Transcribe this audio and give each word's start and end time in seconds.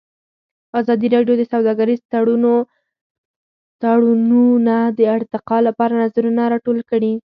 ازادي 0.79 1.07
راډیو 1.15 1.35
د 1.37 1.43
سوداګریز 1.53 1.99
تړونونه 3.83 4.75
د 4.97 4.99
ارتقا 5.15 5.57
لپاره 5.67 5.93
نظرونه 6.03 6.41
راټول 6.53 6.79
کړي. 6.89 7.13